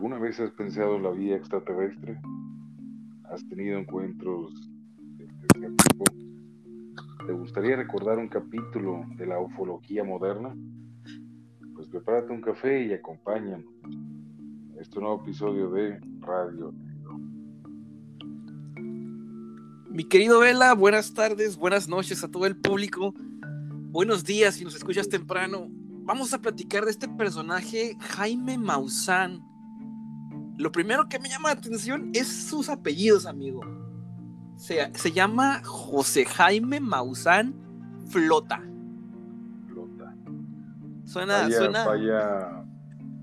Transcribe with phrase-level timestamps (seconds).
[0.00, 2.18] ¿Alguna vez has pensado en la vida extraterrestre?
[3.24, 4.50] ¿Has tenido encuentros
[4.96, 6.04] de este tipo?
[7.26, 10.56] ¿Te gustaría recordar un capítulo de la ufología moderna?
[11.74, 13.66] Pues prepárate un café y acompáñanos
[14.80, 16.72] este nuevo episodio de Radio
[19.90, 23.12] Mi querido Vela, buenas tardes, buenas noches a todo el público.
[23.90, 25.66] Buenos días si nos escuchas temprano.
[26.04, 29.49] Vamos a platicar de este personaje, Jaime Maussan.
[30.60, 33.62] Lo primero que me llama la atención es sus apellidos, amigo.
[34.56, 37.54] Se, se llama José Jaime Maussan
[38.10, 38.62] Flota.
[39.66, 40.14] Flota.
[41.06, 41.86] Suena, Vaya, suena.
[41.86, 42.64] vaya,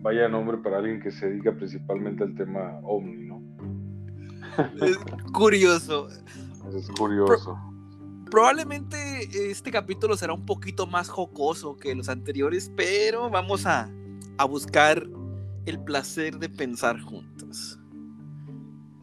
[0.02, 3.40] vaya nombre para alguien que se dedica principalmente al tema ovni, ¿no?
[4.82, 4.98] Es
[5.32, 6.08] curioso.
[6.74, 7.56] Es curioso.
[8.32, 13.92] Probablemente este capítulo será un poquito más jocoso que los anteriores, pero vamos a,
[14.40, 15.06] a buscar
[15.68, 17.37] el placer de pensar juntos.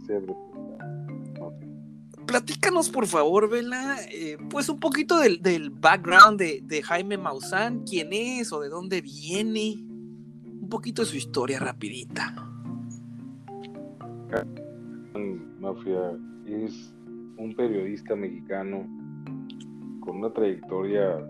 [0.07, 0.19] De-
[1.41, 1.55] ok.
[2.27, 7.85] Platícanos, por favor, Vela, eh, pues un poquito del, del background de, de Jaime Maussan,
[7.85, 9.77] quién es o de dónde viene,
[10.61, 12.35] un poquito de su historia rapidita.
[15.61, 16.95] Mafia es
[17.39, 18.87] un periodista mexicano
[20.01, 21.27] con una trayectoria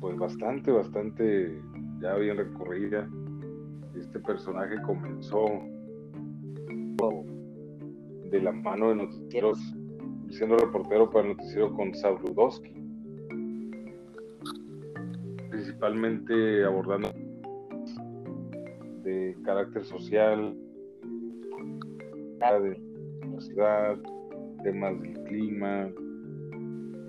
[0.00, 1.60] pues bastante, bastante
[2.00, 3.08] ya bien recorrida.
[3.96, 5.46] Este personaje comenzó
[8.30, 9.58] de la mano de noticieros,
[10.30, 12.74] siendo reportero para el noticiero con Sabludowski,
[15.50, 17.10] principalmente abordando
[19.02, 20.56] de carácter social,
[22.38, 22.80] de
[23.32, 23.98] la ciudad,
[24.62, 25.90] temas del clima,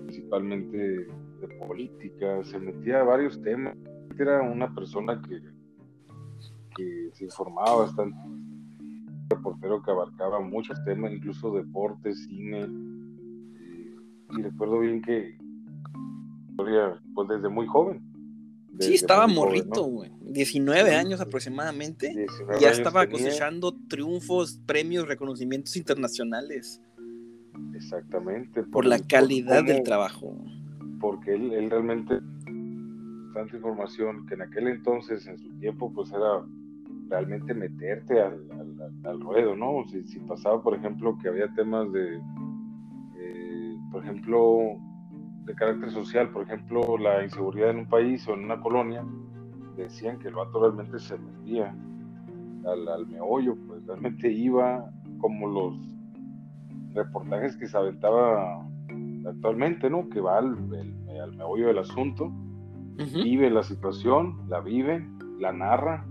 [0.04, 3.76] principalmente de política, se metía a varios temas.
[4.18, 5.40] Era una persona que,
[6.76, 8.18] que se informaba bastante,
[9.40, 13.94] reportero que abarcaba muchos temas, incluso deportes, cine, eh,
[14.38, 15.38] y recuerdo bien que
[17.14, 18.02] pues desde muy joven.
[18.78, 19.86] Sí, desde estaba muy joven, morrito, ¿no?
[19.86, 21.24] güey, 19 Sí, años sí.
[21.26, 22.12] aproximadamente.
[22.14, 23.24] 19 Ya años estaba tenía.
[23.24, 26.82] cosechando triunfos, premios, reconocimientos internacionales
[27.74, 28.62] Exactamente.
[28.64, 30.36] por la por calidad del trabajo.
[31.00, 32.20] Porque él, él realmente
[33.32, 36.44] tanta información que en aquel entonces, en su tiempo, pues era
[37.08, 38.59] realmente meterte al,
[39.04, 39.84] al- ruedo, ¿no?
[39.88, 42.16] Si, si pasaba, por ejemplo, que había temas de,
[43.16, 44.58] eh, por ejemplo,
[45.44, 49.04] de carácter social, por ejemplo, la inseguridad en un país o en una colonia,
[49.76, 51.74] decían que el vato realmente se metía
[52.66, 55.74] al, al meollo, pues realmente iba como los
[56.94, 58.66] reportajes que se aventaba
[59.26, 60.08] actualmente, ¿no?
[60.08, 62.30] Que va al, el- al meollo del asunto,
[63.22, 65.06] vive la situación, la vive,
[65.38, 66.06] la narra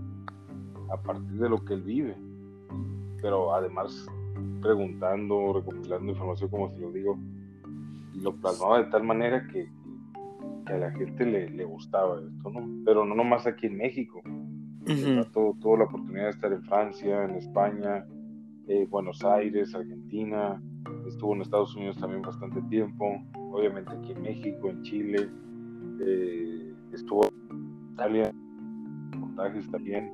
[0.92, 2.16] a partir de lo que él vive.
[3.20, 4.06] Pero además
[4.60, 7.18] preguntando, recopilando información, como se lo digo,
[8.14, 9.68] y lo plasmaba de tal manera que,
[10.66, 12.82] que a la gente le, le gustaba esto, ¿no?
[12.84, 14.22] Pero no nomás aquí en México.
[15.16, 18.04] Vato tuvo la oportunidad de estar en Francia, en España,
[18.66, 20.60] eh, Buenos Aires, Argentina,
[21.06, 23.22] estuvo en Estados Unidos también bastante tiempo,
[23.52, 25.28] obviamente aquí en México, en Chile,
[26.00, 28.32] eh, estuvo en Italia,
[29.10, 30.12] reportajes también.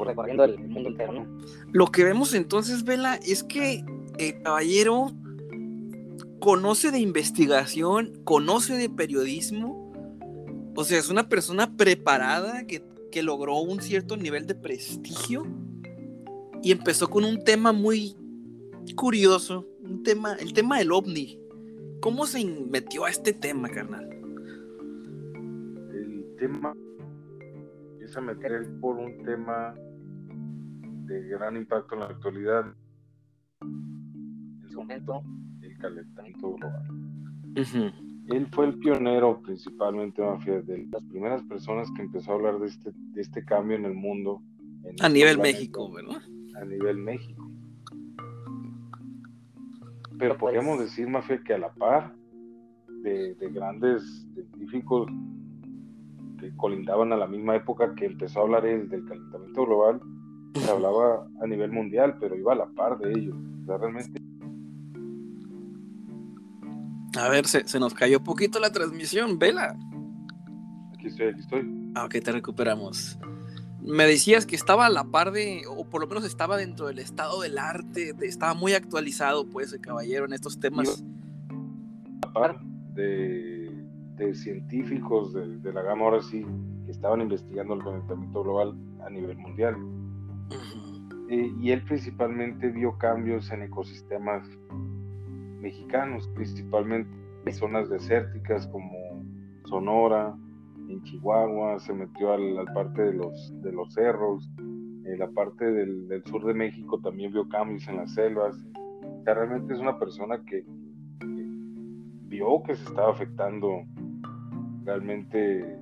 [0.00, 1.26] Por recorriendo el mundo entero, ¿no?
[1.72, 3.84] Lo que vemos entonces, Vela, es que
[4.16, 5.12] el caballero
[6.38, 9.92] conoce de investigación, conoce de periodismo,
[10.74, 15.46] o sea, es una persona preparada que, que logró un cierto nivel de prestigio
[16.62, 18.16] y empezó con un tema muy
[18.96, 21.38] curioso, un tema, el tema del ovni.
[22.00, 24.08] ¿Cómo se metió a este tema, carnal?
[25.92, 26.74] el tema
[27.92, 29.74] empieza a meter por un tema
[31.10, 32.64] de gran impacto en la actualidad,
[33.62, 35.22] En su momento,
[35.62, 36.86] el calentamiento global.
[38.28, 42.68] Él fue el pionero principalmente, Mafia, de las primeras personas que empezó a hablar de
[42.68, 44.40] este, de este cambio en el mundo.
[44.82, 46.22] en A nuestro nivel planeta, México, ¿verdad?
[46.60, 47.50] A nivel México.
[50.16, 52.14] Pero Pues- podríamos decir, Mafia, que a la par
[53.02, 54.02] de, de grandes
[54.32, 55.10] científicos
[56.38, 60.00] que colindaban a la misma época que empezó a hablar él del calentamiento global,
[60.54, 63.36] se hablaba a nivel mundial, pero iba a la par de ellos.
[63.62, 64.20] O sea, realmente
[67.18, 69.76] A ver, se, se nos cayó poquito la transmisión, Vela.
[70.94, 71.92] aquí estoy, aquí estoy.
[71.94, 73.18] Ah, ok, te recuperamos.
[73.82, 76.98] Me decías que estaba a la par de, o por lo menos estaba dentro del
[76.98, 81.02] estado del arte, de- estaba muy actualizado, pues, el caballero en estos temas.
[82.22, 82.60] A par
[82.94, 83.70] de,
[84.16, 86.46] de científicos de, de la gama ahora sí,
[86.84, 88.74] que estaban investigando el calentamiento global
[89.04, 89.76] a nivel mundial.
[91.28, 94.48] Eh, y él principalmente vio cambios en ecosistemas
[95.60, 97.10] mexicanos, principalmente
[97.46, 99.22] en zonas desérticas como
[99.66, 100.34] Sonora,
[100.88, 104.50] en Chihuahua, se metió al, al parte de los, de los cerros,
[105.04, 108.56] en la parte del, sur de México también vio cambios en las selvas.
[108.56, 110.64] O sea, realmente es una persona que,
[112.28, 113.84] vio que se estaba afectando
[114.84, 115.78] realmente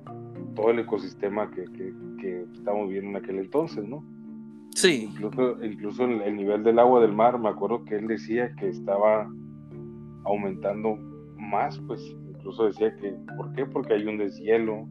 [0.55, 4.03] todo el ecosistema que, que, que estamos viendo en aquel entonces, ¿no?
[4.81, 8.53] Sí, Incluso, incluso el, el nivel del agua del mar, me acuerdo que él decía
[8.57, 9.29] que estaba
[10.25, 10.95] aumentando
[11.37, 13.65] más, pues incluso decía que, ¿por qué?
[13.65, 14.87] Porque hay un deshielo,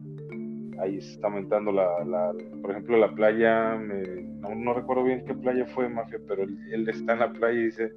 [0.81, 5.23] ahí se está aumentando la, la por ejemplo, la playa, me- no, no recuerdo bien
[5.25, 7.91] qué playa fue, Mafia, pero él, él está en la playa y dice,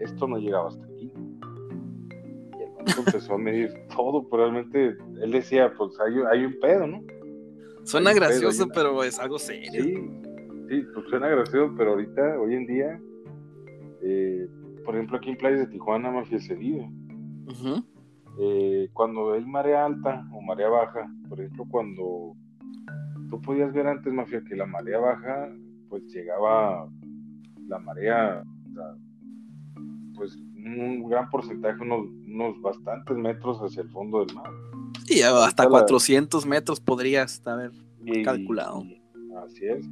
[0.00, 1.12] esto no llegaba hasta aquí.
[2.58, 6.58] Y el vato empezó a medir todo, pero realmente él decía, pues hay, hay un
[6.60, 7.02] pedo, ¿no?
[7.84, 9.82] suena pedo, gracioso, pero es algo serio.
[9.84, 9.94] Sí,
[10.68, 13.00] sí, pues suena gracioso, pero ahorita, hoy en día,
[14.02, 14.48] eh,
[14.84, 16.88] por ejemplo, aquí en playas de Tijuana, Mafia se vive.
[18.38, 22.34] Eh, cuando hay marea alta o marea baja, por ejemplo, cuando
[23.30, 25.48] tú podías ver antes, Mafia, que la marea baja,
[25.88, 26.88] pues llegaba
[27.66, 28.42] la marea,
[30.14, 34.50] pues un gran porcentaje, unos, unos bastantes metros hacia el fondo del mar.
[35.08, 37.70] Y hasta Ahorita la- 400 metros podrías haber.
[38.04, 38.82] Y- Calculado.
[38.82, 39.00] y-
[39.44, 39.86] así es.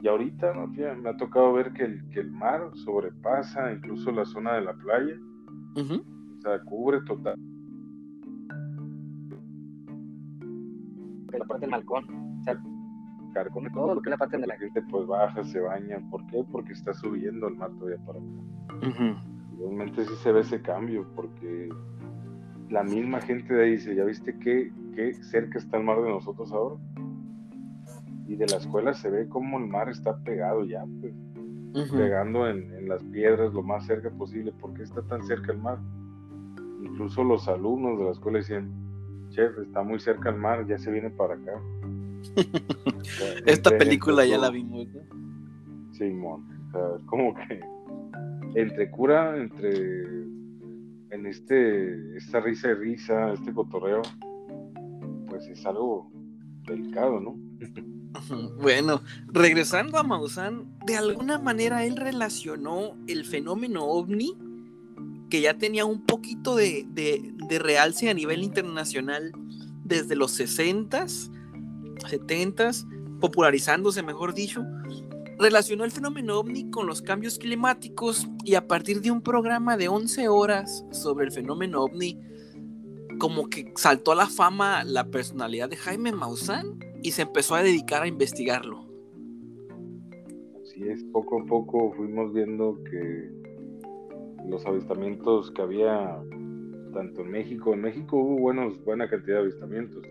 [0.00, 4.24] Y ahorita, Mafia, me ha tocado ver que el, que el mar sobrepasa incluso la
[4.24, 5.16] zona de la playa,
[5.74, 7.36] o sea, cubre total.
[11.38, 12.04] la parte del balcón,
[12.40, 12.58] o sea,
[13.34, 15.98] carcome todo lo que es la parte de la la gente pues baja, se baña.
[16.10, 16.44] ¿Por qué?
[16.50, 18.88] Porque está subiendo el mar todavía para acá.
[18.88, 19.58] Ujú.
[19.58, 21.68] Realmente sí se ve ese cambio, porque
[22.70, 26.08] la misma gente de ahí dice, ¿ya viste qué, qué cerca está el mar de
[26.08, 26.76] nosotros ahora?
[28.28, 31.14] Y de la escuela se ve como el mar está pegado ya, pues,
[31.90, 34.52] pegando en, en las piedras lo más cerca posible.
[34.52, 35.78] ¿Por qué está tan cerca el mar?
[36.82, 38.70] Incluso los alumnos de la escuela decían,
[39.30, 41.52] chef, está muy cerca el mar, ya se viene para acá.
[42.96, 44.88] O sea, Esta entre- película entre ya la vimos.
[44.88, 45.92] ¿no?
[45.92, 47.60] Simón, o sea, es como que
[48.60, 50.24] entre cura, entre
[51.10, 54.02] en este, esta risa y risa, este cotorreo,
[55.28, 56.10] pues es algo
[56.66, 57.36] delicado, ¿no?
[58.60, 64.36] Bueno, regresando a Maussan, de alguna manera él relacionó el fenómeno ovni,
[65.30, 69.32] que ya tenía un poquito de, de- de realce a nivel internacional
[69.84, 71.30] desde los 60s,
[72.08, 72.86] 70s,
[73.20, 74.64] popularizándose, mejor dicho,
[75.38, 79.88] relacionó el fenómeno ovni con los cambios climáticos y a partir de un programa de
[79.88, 82.18] 11 horas sobre el fenómeno ovni,
[83.18, 87.62] como que saltó a la fama la personalidad de Jaime Maussan y se empezó a
[87.62, 88.86] dedicar a investigarlo.
[90.62, 93.30] Así es, poco a poco fuimos viendo que
[94.48, 96.18] los avistamientos que había
[96.92, 100.02] tanto en México, en México hubo buenos, buena cantidad de avistamientos.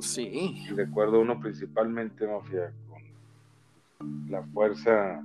[0.00, 0.54] Sí.
[0.70, 5.24] Y recuerdo uno principalmente, Mafia, con la Fuerza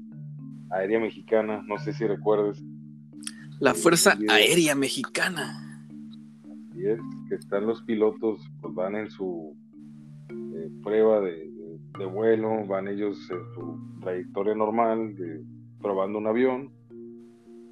[0.71, 2.63] Aérea Mexicana, no sé si recuerdes,
[3.59, 4.17] La Fuerza.
[4.29, 5.87] Aérea Mexicana.
[6.75, 6.99] y es
[7.29, 9.55] que están los pilotos, pues van en su
[10.83, 15.43] prueba de, de- de vuelo, van ellos en su trayectoria normal, de,
[15.81, 16.71] probando un avión,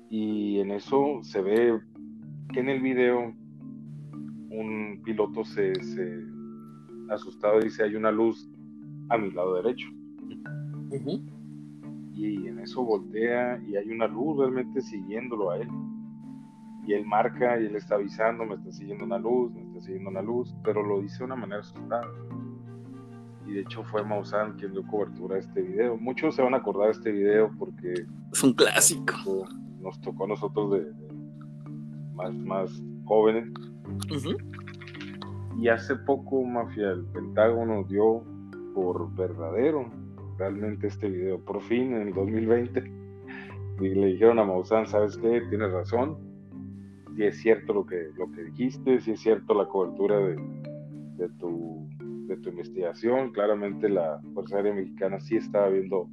[0.09, 1.79] y en eso se ve
[2.53, 3.33] que en el video
[4.49, 6.23] un piloto se, se
[7.09, 8.49] asustado dice hay una luz
[9.09, 9.87] a mi lado derecho.
[12.13, 15.69] Y en eso voltea y hay una luz realmente siguiéndolo a él.
[16.85, 20.09] Y él marca y él está avisando, me está siguiendo una luz, me está siguiendo
[20.09, 22.05] una luz, pero lo dice de una manera asustada.
[23.51, 25.97] Y de hecho fue Maussan quien dio cobertura a este video.
[25.97, 29.13] Muchos se van a acordar de este video porque Es un clásico.
[29.81, 31.13] nos tocó, a nosotros de, de
[32.13, 33.49] más, más jóvenes.
[35.59, 38.23] Y hace poco, Mafia, el Pentágono dio
[38.73, 39.91] por verdadero
[40.37, 41.37] realmente este video.
[41.43, 42.89] Por fin, en el 2020,
[43.81, 45.41] y le dijeron a Maussan, ¿sabes qué?
[45.49, 46.17] Tienes razón.
[47.17, 50.35] Si es cierto lo que, lo que dijiste, si es cierto la cobertura de,
[51.17, 51.85] de tu,
[52.27, 53.31] de tu investigación.
[53.31, 56.09] Claramente la Fuerza Aérea Mexicana sí estaba viendo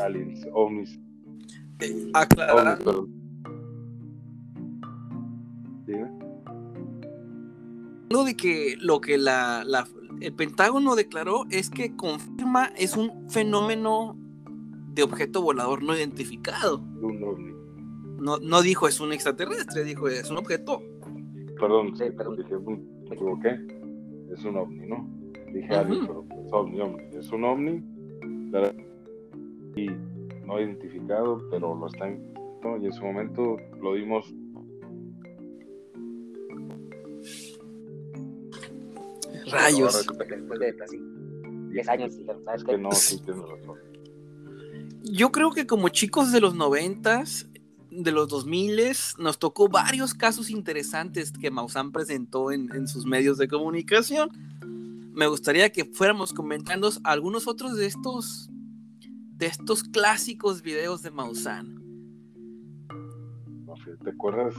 [0.00, 0.98] aliens, ovnis.
[1.80, 3.08] Eh, aclarando.
[5.86, 6.10] Dime.
[8.24, 9.86] de que lo que la, la-
[10.20, 14.16] el Pentágono declaró es que confirma es un fenómeno
[14.94, 16.78] de objeto volador no identificado.
[17.00, 17.52] Un ovni.
[18.20, 20.82] No, no dijo es un extraterrestre, dijo es un objeto.
[21.60, 22.36] Perdón, Sí, sí, perdón.
[22.36, 23.50] dije, "Mm, me equivoqué.
[24.32, 25.08] Es un ovni, ¿no?
[25.52, 26.26] Dije alien, Ujú.
[26.28, 27.16] pero es ovni, ovni.
[27.16, 27.82] Es un ovni
[29.76, 29.86] y
[30.46, 32.20] no identificado, pero lo están
[32.62, 32.76] ¿no?
[32.78, 34.34] y en su momento lo dimos
[39.50, 39.94] Rayos.
[39.94, 40.98] Ahora resulta que Después de así
[41.70, 42.78] 10 años dijeron, ¿sabes que qué?
[42.78, 43.78] no, sí razón.
[45.04, 47.48] Yo creo que como chicos de los noventas,
[47.90, 53.06] de los dos miles, nos tocó varios casos interesantes que Maussan presentó en, en sus
[53.06, 54.30] medios de comunicación.
[55.18, 58.48] Me gustaría que fuéramos comentando algunos otros de estos,
[59.32, 61.74] de estos clásicos videos de Maussan.
[63.66, 64.54] No sé, ¿Te acuerdas?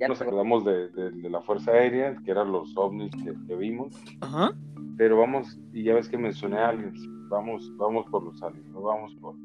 [0.00, 3.32] Ya Nos no acordamos de, de- de la Fuerza Aérea, que eran los ovnis que,
[3.46, 4.52] que vimos, Ajá.
[4.96, 8.82] pero vamos, y ya ves que mencioné a aliens, vamos, vamos por los aliens, ¿no?
[8.82, 9.36] vamos por,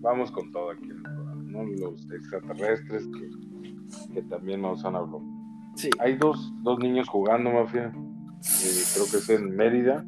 [0.00, 1.64] vamos con todo aquí ¿no?
[1.64, 5.20] Los extraterrestres que, que también Maussan habló.
[5.74, 5.90] Sí.
[5.98, 10.04] Hay dos, dos niños jugando, Mafia, eh, creo que es en Mérida,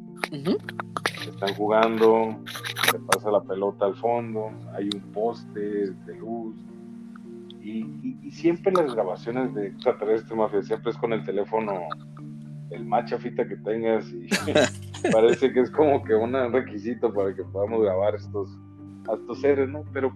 [1.27, 2.37] están jugando,
[2.91, 5.59] se pasa la pelota al fondo, hay un poste
[5.91, 6.55] de luz.
[7.61, 11.79] Y, y- y siempre las grabaciones de extraterrestre mafia, siempre es con el teléfono,
[12.71, 14.27] el más chafita que tengas, y
[15.11, 18.49] parece que es como que un requisito para que podamos grabar estos,
[19.09, 19.83] a estos seres, ¿no?
[19.93, 20.13] Pero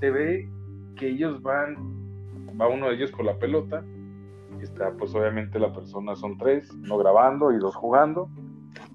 [0.00, 0.50] se ve
[0.96, 1.76] que ellos van,
[2.60, 3.84] va uno de ellos por la pelota,
[4.62, 8.30] está pues obviamente la persona, son tres, uno grabando y dos jugando,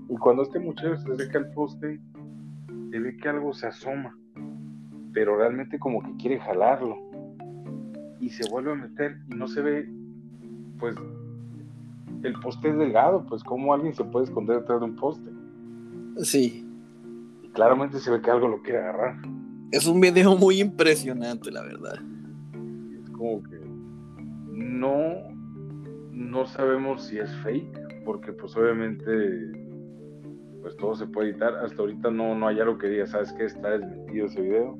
[0.09, 1.99] y cuando este muchacho se acerca al poste,
[2.91, 4.17] se ve que algo se asoma,
[5.13, 6.97] pero realmente como que quiere jalarlo.
[8.19, 9.89] Y se vuelve a meter y no se ve,
[10.79, 10.95] pues,
[12.23, 15.29] el poste es delgado, pues, ¿cómo alguien se puede esconder detrás de un poste?
[16.17, 16.67] Sí.
[17.43, 19.15] Y claramente se ve que algo lo quiere agarrar.
[19.71, 21.99] Es un video muy impresionante, la verdad.
[23.03, 23.59] Es como que
[24.51, 25.28] no,
[26.19, 29.11] no sabemos si es fake, porque pues obviamente
[30.61, 31.55] pues todo se puede editar.
[31.63, 33.45] Hasta ahorita no, no hay algo que diga, ¿sabes qué?
[33.45, 34.77] Está desmentido ese video.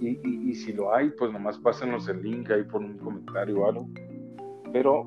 [0.00, 3.60] Y, y- y si lo hay, pues nomás pásenos el link ahí por un comentario
[3.60, 3.88] o algo.
[4.72, 5.04] Pero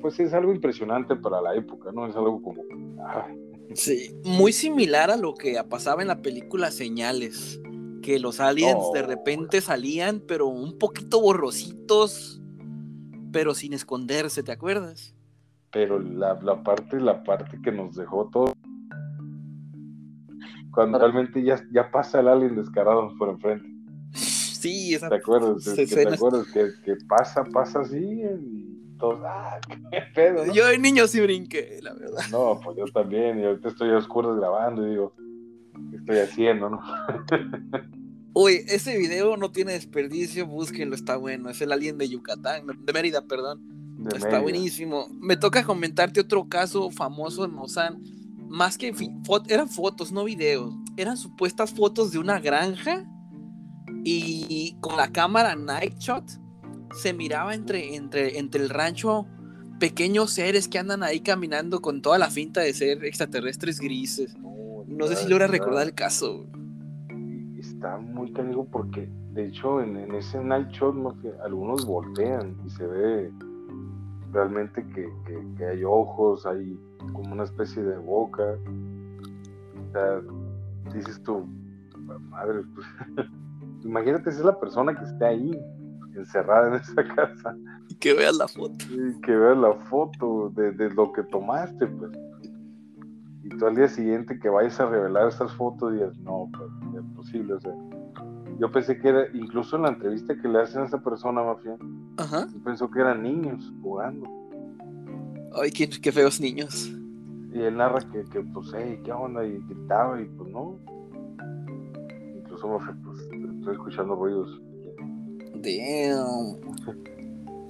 [0.00, 2.06] pues es algo impresionante para la época, ¿no?
[2.06, 2.62] Es algo como...
[3.04, 3.28] ah,
[3.74, 7.60] Sí, muy similar a lo que pasaba en la película Señales,
[8.00, 8.92] que los aliens Oh.
[8.94, 12.40] de repente salían, pero un poquito borrositos,
[13.32, 15.14] pero sin esconderse, ¿te acuerdas?
[15.70, 18.52] pero la, la parte, la parte que nos dejó todo...
[20.70, 23.68] Cuando realmente ya, ya pasa el alien descarado por enfrente.
[24.12, 25.66] Sí, esa ¿Te acuerdas?
[25.66, 29.58] Es que ¿Te acuerdas que, que pasa, pasa así y todos, ah,
[29.90, 30.52] qué pedo, ¿no?
[30.52, 32.22] Yo de niño sí brinqué, la verdad.
[32.30, 35.14] No, pues yo también, y ahorita estoy a oscuras grabando y digo,
[35.90, 36.80] ¿qué estoy haciendo, no?
[38.40, 41.50] Uy, ese video no tiene desperdicio, búsquenlo, está bueno.
[41.50, 43.96] Es el alien de Yucatán, de Mérida, perdón.
[43.98, 44.42] De Está Mérida.
[44.42, 45.08] buenísimo.
[45.20, 48.00] Me toca comentarte otro caso famoso de Maussan.
[48.48, 48.94] Más que
[49.48, 50.72] eran fotos, no videos.
[50.96, 53.04] Eran supuestas fotos de una granja
[54.04, 56.30] y con la cámara Night Shot
[56.94, 59.26] se miraba entre, entre, entre el rancho
[59.80, 64.36] pequeños seres que andan ahí caminando con toda la finta de ser extraterrestres grises.
[64.86, 66.46] No sé si logra recordar el caso.
[67.78, 70.96] Y Está muy canijo porque, de hecho, en, en ese night shot,
[71.44, 73.32] algunos voltean y se ve
[74.32, 76.78] realmente que, que- que hay ojos, hay
[77.12, 78.42] como una especie de boca.
[79.88, 80.20] O sea,
[80.92, 81.46] dices tú,
[82.30, 82.86] madre, pues,
[83.84, 85.58] imagínate si es la persona que esté ahí,
[86.16, 87.56] encerrada en esa casa.
[88.00, 88.84] Que veas la foto.
[88.90, 92.10] y que veas la foto de, de lo que tomaste, pues.
[93.44, 96.70] Y tú al día siguiente que vayas a revelar esas fotos digas, no, pues,
[97.22, 97.74] es imposible, o sea.
[98.58, 101.76] Yo pensé que era, incluso en la entrevista que le hacen a esa persona, Mafia,
[102.16, 102.48] Ajá.
[102.64, 104.28] pensó que eran niños jugando.
[105.60, 106.90] Ay, qué, qué feos niños.
[107.52, 109.44] Y él narra que, que pues, hey, ¿qué onda?
[109.44, 110.78] Y gritaba, y pues no.
[112.36, 114.60] Incluso, Mafia, pues, estoy escuchando ruidos.
[115.54, 116.58] Damn.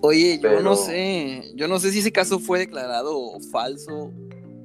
[0.01, 4.13] Oye, yo no sé, yo no sé si ese caso fue declarado falso.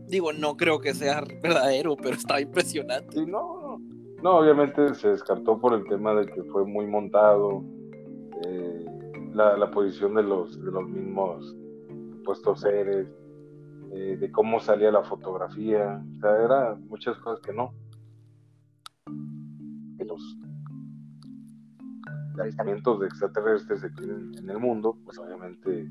[0.08, 3.18] Digo, no creo que sea verdadero, pero estaba impresionante.
[3.18, 3.63] Sí, no,
[4.24, 4.38] no.
[4.38, 7.64] Obviamente se descartó por el tema de que fue muy montado,
[8.48, 8.86] eh,
[9.34, 11.56] la, la posición de los, de los mismos
[12.18, 13.08] supuestos seres,
[13.92, 17.74] eh, de cómo salía la fotografía, o sea, eran muchas cosas que no.
[20.00, 20.38] Los
[22.40, 25.88] avistamientos de extraterrestres en, en el mundo, pues obviamente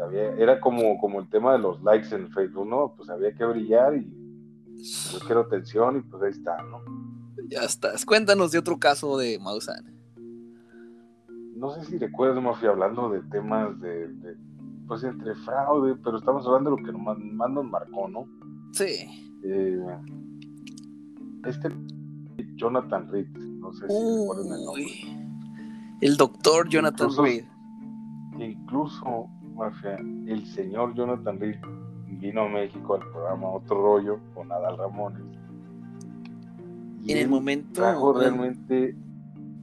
[0.00, 2.94] había- era como, como el tema de los likes en Facebook, ¿no?
[2.96, 4.17] Pues había que brillar y
[4.78, 6.80] yo quiero atención y pues ahí está, ¿no?
[7.48, 8.04] Ya estás.
[8.04, 9.84] Cuéntanos de otro caso de Maussan.
[11.56, 14.36] No sé si recuerdas, fui hablando de temas de, de,
[14.86, 18.26] pues entre fraude, pero estamos hablando de lo que más, más nos marcó, ¿no?
[18.72, 19.34] Sí.
[19.44, 19.80] Eh,
[21.46, 21.68] este
[22.56, 24.84] Jonathan Reed, no sé si recuerdan el nombre.
[26.00, 27.44] El doctor Jonathan Incluso- Reed.
[28.38, 31.56] Incluso, Mafia, el señor Jonathan Reed
[32.10, 35.22] vino a México al programa Otro Rollo con Adal Ramones.
[37.04, 37.72] Y En el momento.
[37.80, 38.96] trajo realmente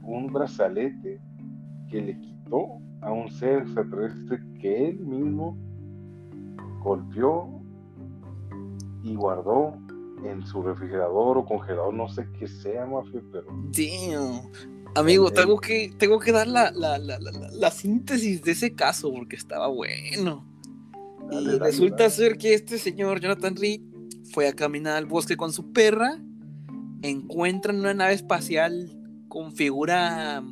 [0.02, 1.20] un brazalete
[1.88, 5.56] que le quitó a un ser extraterrestre que él mismo
[6.82, 7.48] golpeó
[9.02, 9.74] y guardó
[10.24, 14.50] en su refrigerador o congelador, no sé qué sea, Mafia, pero Damn.
[14.94, 18.74] Amigo, tengo que, tengo que dar la, la, la, la, la- la síntesis de ese
[18.74, 20.44] caso porque estaba bueno.
[21.30, 22.10] Dale, y dale, resulta dale.
[22.10, 23.80] ser que este señor, Jonathan Reed,
[24.32, 26.18] fue a caminar al bosque con su perra,
[27.02, 28.92] encuentran una nave espacial
[29.28, 30.42] con figura...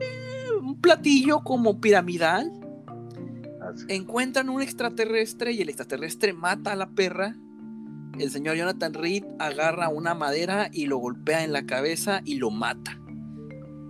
[0.00, 2.52] eh, un platillo como piramidal,
[3.60, 3.86] así.
[3.88, 7.36] encuentran un extraterrestre y el extraterrestre mata a la perra.
[8.18, 12.50] El señor Jonathan Reed agarra una madera y lo golpea en la cabeza y lo
[12.50, 13.00] mata.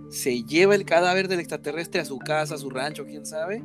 [0.09, 3.63] Se lleva el cadáver del extraterrestre a su casa, a su rancho, quién sabe.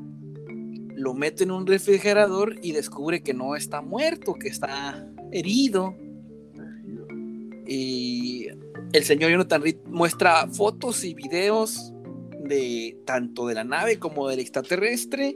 [0.95, 5.95] Lo mete en un refrigerador y descubre que no está muerto, que está herido.
[7.67, 8.47] Y
[8.93, 11.93] el señor Jonathan Reed muestra fotos y videos
[12.41, 15.35] de tanto de la nave como del extraterrestre.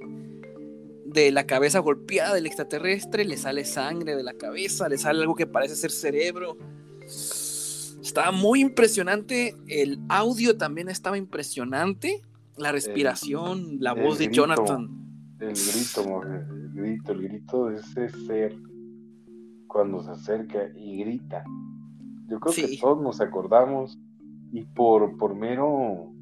[1.04, 5.34] De la cabeza golpeada del extraterrestre, le sale sangre de la cabeza, le sale algo
[5.34, 6.58] que parece ser cerebro.
[7.06, 9.56] Estaba muy impresionante.
[9.66, 12.22] El audio también estaba impresionante.
[12.58, 14.42] La respiración, la voz de grito.
[14.42, 15.07] Jonathan.
[15.40, 18.56] El grito, el grito, el grito de ese ser
[19.68, 21.44] cuando se acerca y grita.
[22.28, 23.98] Yo creo que todos nos acordamos
[24.52, 26.12] y por, por mero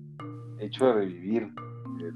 [0.59, 1.51] hecho de revivir
[2.01, 2.15] el,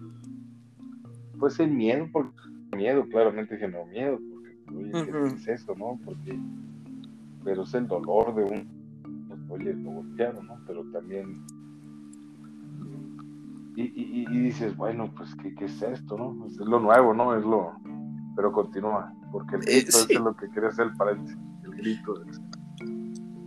[1.39, 2.37] pues el miedo, porque
[2.77, 5.27] miedo, claramente generó miedo, porque oye, ¿qué Ujú.
[5.37, 5.99] es eso, no?
[6.05, 6.39] Porque,
[7.45, 10.55] pero es el dolor de un, oye, lo golpearon, ¿no?
[10.67, 11.45] Pero también
[13.83, 16.35] y, y- y dices, bueno, pues, ¿qué, qué es esto, no?
[16.41, 17.37] Pues, es lo nuevo, ¿no?
[17.37, 17.73] Es lo...
[18.37, 20.15] Pero continúa, porque el Eh, grito sí.
[20.15, 22.15] es lo que quería hacer el paréntesis, el grito.
[22.25, 22.41] es-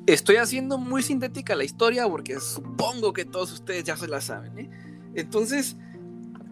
[0.06, 4.60] Estoy haciendo muy sintética la historia porque supongo que todos ustedes ya se la saben.
[4.60, 4.70] ¿eh?
[5.16, 5.78] Entonces,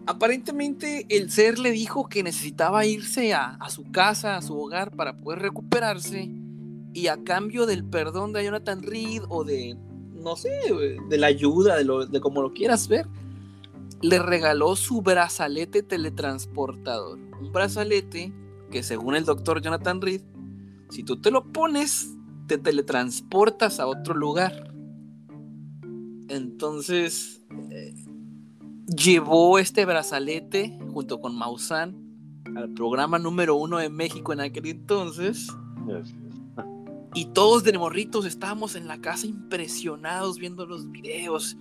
[0.06, 4.90] aparentemente el ser le dijo que necesitaba irse a, a su casa, a su hogar
[4.96, 6.30] para poder recuperarse
[6.94, 9.76] y a cambio del perdón de Jonathan Reed o de,
[10.14, 10.50] no sé,
[11.08, 13.06] de la ayuda, de, lo, de como lo quieras ver,
[14.02, 17.18] le regaló su brazalete teletransportador.
[17.40, 18.32] Un brazalete
[18.70, 20.22] que según el doctor Jonathan Reed,
[20.90, 22.14] si tú te lo pones,
[22.48, 24.74] te teletransportas a otro lugar.
[26.28, 27.94] Entonces, eh,
[28.86, 31.96] llevó este brazalete junto con Maussan
[32.56, 35.48] al programa número uno de México en aquel entonces.
[37.14, 41.56] y todos de morritos estábamos en la casa impresionados viendo los videos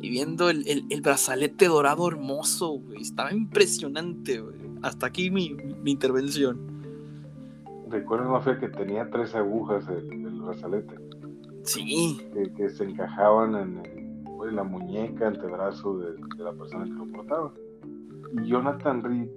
[0.00, 3.00] y viendo el, el- el brazalete dorado hermoso, güey.
[3.02, 4.56] Estaba impresionante, güey.
[4.82, 6.58] Hasta aquí mi, mi intervención.
[7.88, 10.94] Recuerdo, Mafia, que tenía tres agujas el, el brazalete,
[11.62, 16.84] Sí, que, que se encajaban en, el- en la muñeca, antebrazo de, de la persona
[16.84, 17.52] que lo portaba.
[18.42, 19.28] Y Jonathan Reed,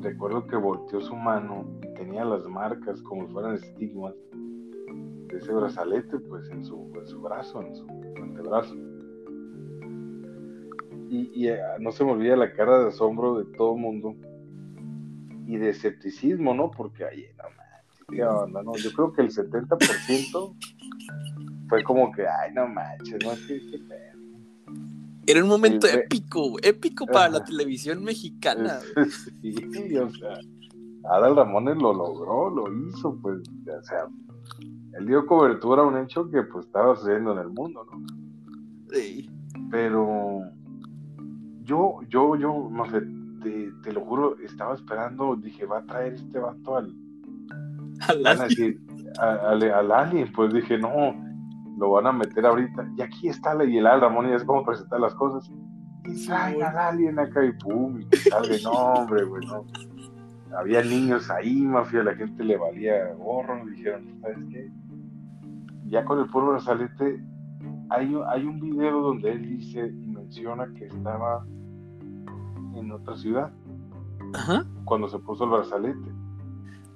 [0.00, 4.14] recuerdo que volteó su mano y tenía las marcas como si fueran estigmas
[5.28, 7.86] de ese brazalete, pues en su, en su brazo, en su
[8.22, 8.74] antebrazo.
[11.14, 14.16] Y, y, eh, no se me olvida la cara de asombro de todo el mundo
[15.46, 16.72] y de escepticismo, ¿no?
[16.72, 18.74] Porque, ay, no manches, qué onda, ¿no?
[18.74, 20.56] Yo creo que el 70%
[21.68, 24.74] fue como que, ay, no manches, no, qué, qué pedo.
[25.24, 28.80] era un momento Sí, épico, épico para la televisión mexicana.
[29.40, 30.36] Sí, o sea,
[31.10, 34.08] Adal Ramones lo logró, lo hizo, pues, o sea,
[34.98, 38.04] él dio cobertura a un hecho que pues estaba sucediendo en el mundo, ¿no?
[38.92, 39.30] Sí.
[39.70, 40.53] Pero
[41.64, 43.00] yo, yo, yo, no sé,
[43.42, 46.94] te, te lo juro, estaba esperando, dije, va a traer este vato al,
[48.08, 48.48] Al alien.
[48.48, 48.80] decir,
[49.20, 51.14] a- al, al alien, pues dije, no,
[51.78, 54.44] lo van a meter ahorita, y aquí está la, y el Al Ramón ya es
[54.44, 55.50] como presentar las cosas,
[56.06, 59.64] y traen al alien acá y pum, y que y no, hombre, güey, no.
[60.56, 64.70] Había niños ahí, mafia, la gente le valía gorro, dijeron, ¿sabes qué?
[65.86, 67.24] Ya con el puro brazalete,
[67.90, 69.92] hay, hay un video donde él dice
[70.34, 71.46] menciona que estaba
[72.76, 73.52] en otra ciudad
[74.32, 74.66] Ajá.
[74.84, 76.10] cuando se puso el brazalete.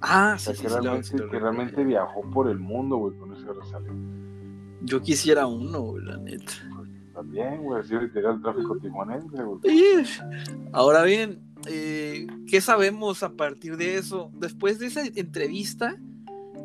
[0.01, 3.17] Ah, O sea, sí, que, sí, realmente, sí que realmente viajó por el mundo, güey,
[3.17, 3.93] con ese brazalete.
[4.81, 6.53] Yo quisiera uno, güey, la neta.
[7.13, 9.59] También, güey, así literal el tráfico tijuanense, güey.
[10.71, 14.31] Ahora bien, eh, ¿qué sabemos a partir de eso?
[14.33, 15.95] Después de esa entrevista,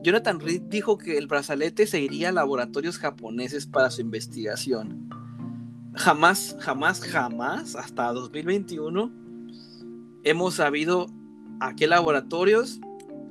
[0.02, 5.03] Jonathan Reed dijo que el brazalete se iría a laboratorios japoneses para su investigación.
[5.96, 9.12] Jamás, jamás, jamás, hasta 2021,
[10.24, 11.07] hemos sabido
[11.61, 12.80] a qué laboratorios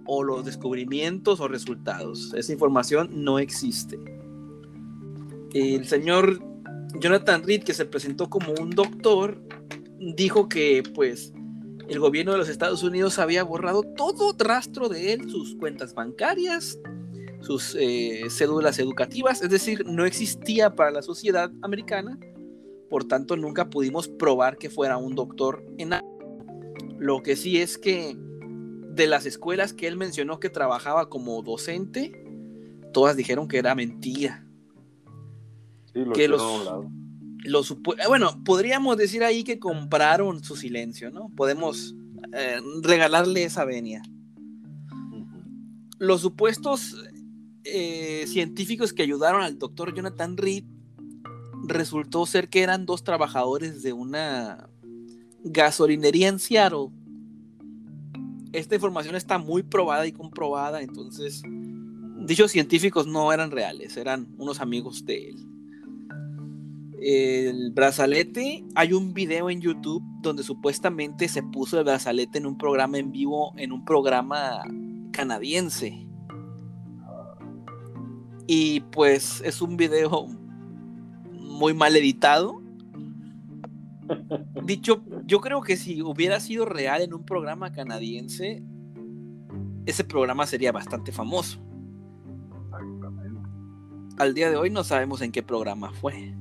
[0.06, 2.34] o los descubrimientos o resultados.
[2.34, 4.00] Esa información no existe.
[5.54, 6.42] El señor
[7.00, 9.42] Jonathan Reed, que se presentó como un doctor,
[10.00, 11.34] dijo que pues
[11.90, 16.80] el gobierno de los Estados Unidos había borrado todo rastro de él, sus cuentas bancarias,
[17.42, 22.18] sus eh, cédulas educativas, es decir, no existía para la sociedad americana,
[22.90, 25.92] por tanto nunca pudimos probar que fuera un doctor en.
[27.00, 32.12] Lo que sí es que de las escuelas que él mencionó que trabajaba como docente,
[32.94, 34.46] todas dijeron que era mentira.
[35.92, 41.30] Sí, lo que los- eh, bueno, podríamos decir ahí que compraron su silencio, ¿no?
[41.36, 41.96] Podemos
[42.32, 44.02] eh, regalarle esa venia.
[46.00, 46.96] Los supuestos
[47.66, 50.64] eh, científicos que ayudaron al doctor Jonathan Reed
[51.64, 54.70] resultó ser que eran dos trabajadores de una
[55.44, 56.90] gasolinería en Seattle.
[58.52, 61.42] Esta información está muy probada y comprobada, entonces
[62.26, 65.36] dichos científicos no eran reales, eran unos amigos de él.
[67.06, 72.58] El brazalete, hay un video en YouTube donde supuestamente se puso el brazalete en un
[72.58, 74.64] programa en vivo, en un programa
[75.12, 76.08] canadiense.
[78.48, 80.30] Y pues es un video
[81.54, 82.62] muy mal editado.
[84.66, 88.64] Dicho, yo creo que si hubiera sido real en un programa canadiense,
[89.86, 91.60] ese programa sería bastante famoso.
[94.18, 96.36] Al día de hoy no sabemos en qué programa fue.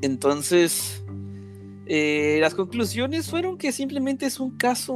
[0.00, 1.04] Entonces,
[1.86, 4.94] eh, las conclusiones fueron que simplemente es un caso,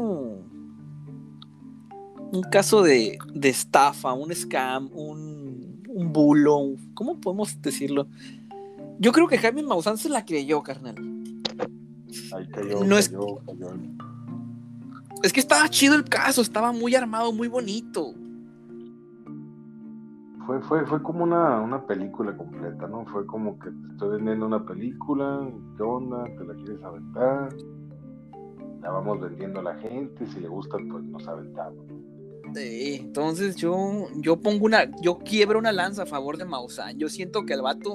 [2.33, 5.52] un caso de, de estafa, un scam, un,
[6.03, 8.07] un bulo, ¿cómo podemos decirlo?
[8.99, 10.95] Yo creo que Jaime Maussan se la creyó, carnal.
[12.35, 13.69] Ahí cayó, No es- cayó, cayó.
[15.23, 18.15] Es que estaba chido el caso, estaba muy armado, muy bonito.
[20.47, 23.07] Fue, fue, fue como una, una película completa, ¿no?
[23.07, 26.25] Fue como que te estoy vendiendo una película, ¿qué onda?
[26.37, 27.55] ¿Te la quieres aventar?
[28.81, 31.85] La vamos vendiendo a la gente, si le gusta, pues nos aventamos.
[32.55, 36.99] Sí, entonces yo, yo pongo una, yo quiebro una lanza a favor de Maussan.
[36.99, 37.95] Yo siento que el vato,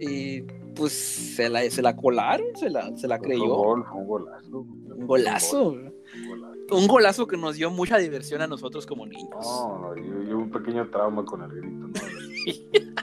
[0.00, 3.46] eh, pues se la, se la colaron, se la, se la creyó.
[3.46, 4.58] gol, un golazo.
[4.58, 5.68] Un golazo.
[5.70, 6.54] Un golazo.
[6.70, 9.30] Un golazo que nos dio mucha diversión a nosotros como niños.
[9.40, 11.92] No, yo, yo un pequeño trauma con el grito, ¿no?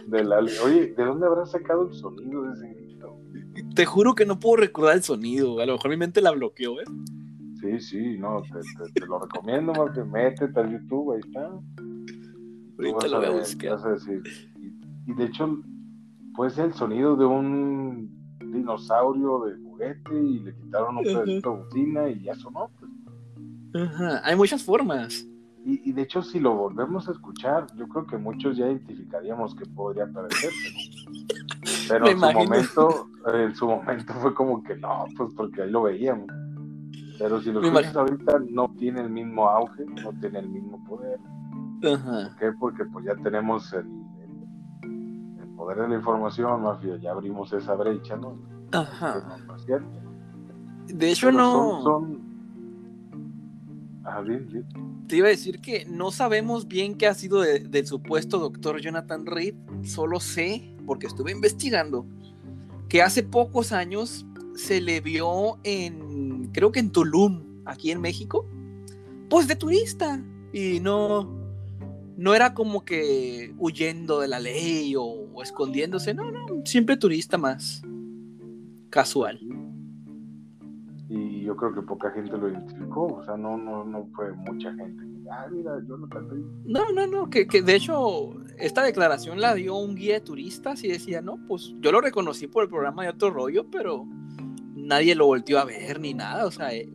[0.07, 0.51] Del Ali.
[0.63, 3.17] Oye, ¿de dónde habrán sacado el sonido de ese grito?
[3.75, 5.59] Te juro que no puedo recordar el sonido.
[5.59, 6.85] A lo mejor mi mente la bloqueó, ¿eh?
[7.61, 11.49] Sí, sí, no, te, te- te lo recomiendo más que métete al YouTube, ahí está.
[11.77, 11.83] Tú
[12.79, 13.71] Ahorita vas lo voy a buscar.
[13.71, 14.23] vas a decir.
[15.05, 15.59] Y, y de hecho,
[16.35, 21.57] puede ser el sonido de un dinosaurio de juguete y le quitaron un pedacito de
[21.63, 22.69] bocina y ya sonó.
[22.79, 22.91] pues.
[23.85, 25.25] Ajá, Hay muchas formas.
[25.63, 29.53] Y, y de hecho, si lo volvemos a escuchar, yo creo que muchos ya identificaríamos
[29.55, 30.73] que podría parecerse.
[30.73, 31.11] ¿no?
[31.87, 35.83] Pero en su momento, en su momento fue como que no, pues porque ahí lo
[35.83, 36.27] veíamos.
[37.21, 40.83] Pero si lo Me escuchas ahorita, no tiene el mismo auge, no tiene el mismo
[40.85, 41.19] poder.
[41.83, 42.29] Ajá.
[42.29, 42.51] ¿Por qué?
[42.59, 47.75] Porque pues ya tenemos el, el- el poder de la información, mafia, ya abrimos esa
[47.75, 48.37] brecha, ¿no?
[48.71, 49.39] Ajá.
[49.47, 49.87] No es cierto.
[50.87, 51.81] De hecho, Pero no.
[51.81, 52.31] Son, son...
[54.03, 54.65] Ah, bien, bien.
[55.07, 58.79] Te iba a decir que no sabemos bien qué ha sido de- del supuesto doctor
[58.79, 59.55] Jonathan Reed.
[59.83, 62.05] Solo sé, porque estuve investigando,
[62.89, 66.10] que hace pocos años se le vio en,
[66.51, 68.47] creo que en Tulum, aquí en México,
[69.29, 70.23] pues de turista.
[70.53, 71.29] Y no,
[72.17, 77.37] no era como que huyendo de la ley o, o escondiéndose, no, no, siempre turista
[77.37, 77.81] más.
[78.89, 79.39] Casual.
[81.07, 84.73] Y yo creo que poca gente lo identificó, o sea, no, no, no fue mucha
[84.73, 85.03] gente.
[85.29, 86.35] Ah, mira, yo canté.
[86.65, 90.83] No, no, no, que, que de hecho esta declaración la dio un guía de turistas
[90.83, 94.05] y decía, no, pues yo lo reconocí por el programa de otro rollo, pero
[94.81, 96.91] nadie lo volteó a ver ni nada, o sea, eh,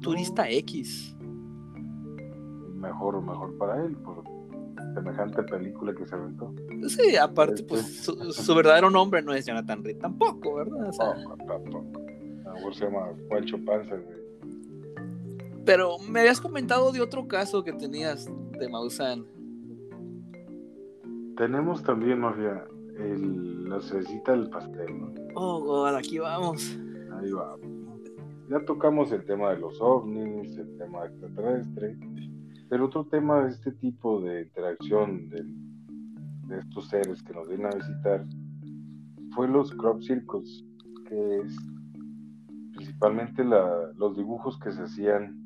[0.00, 1.16] turista X.
[2.74, 4.22] Mejor, mejor para él, por
[4.94, 6.54] semejante película que se aventó.
[6.88, 10.88] Sí, aparte, pues su, su verdadero nombre no es Jonathan Reed tampoco, ¿verdad?
[10.88, 11.92] O sea, Tampoco, tampoco.
[12.44, 14.18] A lo mejor se llama Juancho Panza, güey.
[15.64, 19.24] pero me habías comentado de otro caso que tenías de Maussan.
[21.36, 22.64] Tenemos también, Mafia,
[22.98, 25.12] el, la cerecita del pastel, ¿no?
[25.34, 26.78] Oh, God, aquí vamos.
[27.16, 27.56] Ahí va.
[28.48, 31.98] ya tocamos el tema de los ovnis, el tema extraterrestre,
[32.68, 35.44] pero otro tema de este tipo de interacción de,
[36.58, 38.24] estos seres que nos vienen a visitar
[39.34, 40.64] fue los crop circles,
[41.08, 41.56] que es
[42.74, 45.40] principalmente los dibujos que se hacían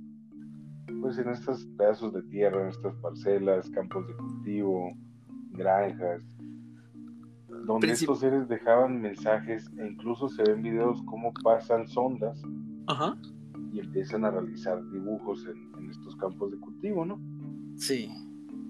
[1.01, 4.93] pues en estos pedazos de tierra, en estas parcelas, campos de cultivo,
[5.53, 6.23] granjas,
[7.67, 12.41] donde Princip- estos seres dejaban mensajes e incluso se ven videos cómo pasan sondas
[12.87, 13.17] Ajá.
[13.73, 17.21] y empiezan a realizar dibujos en, en estos campos de cultivo, ¿no?
[17.77, 18.11] Sí.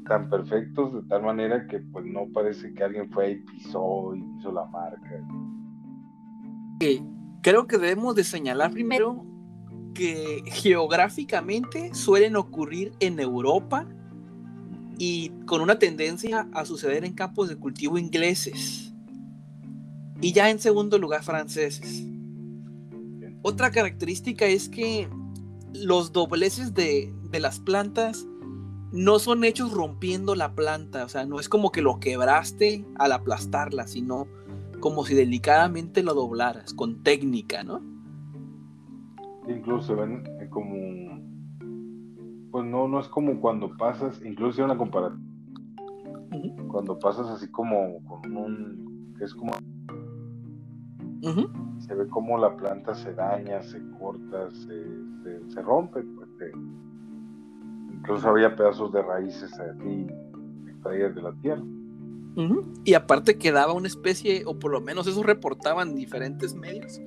[0.06, 4.24] Tan perfectos de tal manera que pues no parece que alguien fue y pisó y
[4.38, 5.22] hizo la marca.
[7.42, 9.24] Creo que debemos de señalar primero
[9.94, 13.86] que geográficamente suelen ocurrir en Europa
[14.98, 18.92] y con una tendencia a suceder en campos de cultivo ingleses.
[20.20, 22.04] Y ya en segundo lugar franceses.
[23.42, 25.08] Otra característica es que
[25.72, 28.26] los dobleces de, de las plantas
[28.90, 33.12] no son hechos rompiendo la planta, o sea, no es como que lo quebraste al
[33.12, 34.26] aplastarla, sino
[34.80, 37.82] como si delicadamente lo doblaras, con técnica, ¿no?
[39.48, 41.20] Incluso ven como,
[42.58, 45.22] pues no, no es como cuando pasas, incluso una comparativa,
[46.32, 49.52] Ujú, cuando pasas así como con un, es como,
[51.78, 54.84] se ve como la planta se daña, se corta, se,
[55.22, 56.50] se, se rompe, pues se-
[57.94, 59.52] incluso había pedazos de raíces
[60.68, 61.62] extraídas de la tierra.
[62.84, 67.00] Y aparte quedaba una especie, o por lo menos eso reportaban diferentes medios,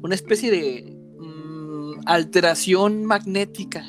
[0.00, 3.84] una especie de mm, alteración magnética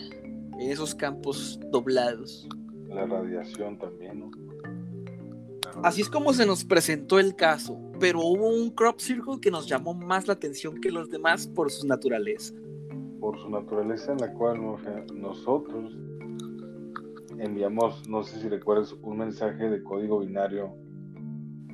[0.62, 2.48] en esos campos doblados.
[2.88, 4.32] La radiación también, ¿no?
[5.84, 9.68] Así es como se nos presentó el caso, pero hubo un crop circle que nos
[9.68, 12.54] llamó más la atención que los demás por su naturaleza.
[13.20, 14.60] por su naturaleza en la cual
[15.14, 15.96] nosotros
[17.38, 20.74] enviamos, no sé si recuerdas, un mensaje de código binario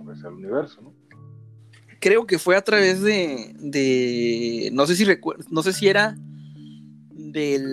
[0.03, 0.93] pues, al universo, ¿no?
[1.99, 6.15] Creo que fue a través de, de no sé si recuer- no sé si era
[7.11, 7.65] del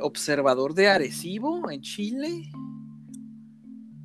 [0.00, 2.50] observador de Arecibo en Chile.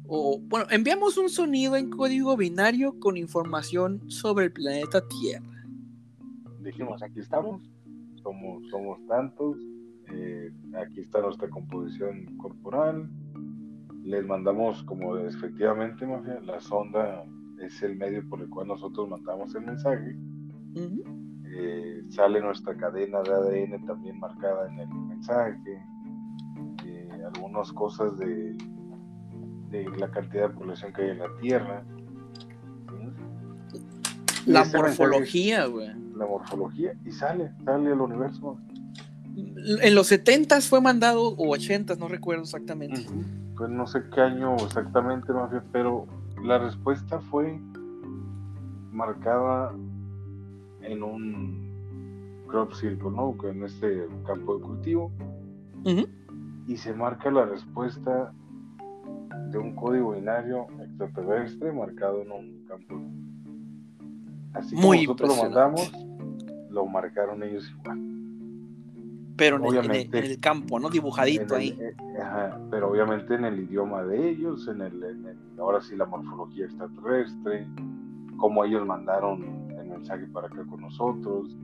[0.07, 5.65] O bueno, enviamos un sonido en código binario con información sobre el planeta Tierra.
[6.61, 7.61] Dijimos, aquí estamos,
[8.23, 9.57] somos, somos tantos,
[10.11, 13.09] eh, aquí está nuestra composición corporal,
[14.03, 17.23] les mandamos como efectivamente, Mafia, la sonda
[17.59, 20.15] es el medio por el cual nosotros mandamos el mensaje.
[21.51, 25.83] Eh, sale nuestra cadena de ADN también marcada en el mensaje,
[26.85, 28.55] eh, algunas cosas de,
[29.69, 31.83] de la cantidad de población que hay en la Tierra,
[34.45, 35.89] La morfología, güey.
[36.15, 38.57] la morfología, y sale, sale al universo.
[39.35, 43.05] En los 70 fue mandado, o 80 no recuerdo exactamente.
[43.55, 46.07] Pues no sé qué año exactamente, Mafia, pero
[46.43, 47.59] la respuesta fue
[48.91, 49.73] marcada
[50.91, 51.69] en un
[52.47, 53.35] crop circle, ¿no?
[53.43, 55.11] En este campo de cultivo.
[56.67, 58.33] Y se marca la respuesta
[59.51, 63.01] de un código binario extraterrestre marcado en un campo.
[64.53, 65.91] Así como Muy nosotros lo mandamos,
[66.69, 67.99] lo marcaron ellos igual.
[69.37, 70.19] Pero en el, en el- Obviamente.
[70.19, 70.89] en el campo, ¿no?
[70.89, 71.77] Dibujadito el- ahí.
[71.79, 75.95] eh, ajá, pero obviamente en el idioma de ellos, en el, en el- ahora sí
[75.95, 77.65] la morfología extraterrestre,
[78.37, 79.58] como ellos mandaron
[79.99, 81.55] mensaje para acá con nosotros,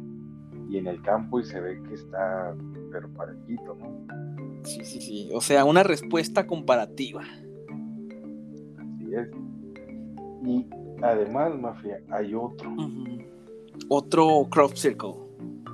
[0.70, 2.56] y en el campo y se ve que está
[2.92, 4.06] pero parejito, ¿no?
[4.64, 5.30] Sí, sí, sí.
[5.34, 7.24] O sea, una respuesta comparativa.
[8.78, 9.28] Así es.
[10.46, 10.66] Y
[11.02, 12.74] además, Mafia, hay otro.
[13.90, 15.16] Otro crop circle.